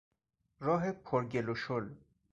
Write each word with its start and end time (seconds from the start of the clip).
راه 0.59 0.91
پر 0.91 1.25
گل 1.25 1.49
و 1.49 1.55
شل 1.55 1.89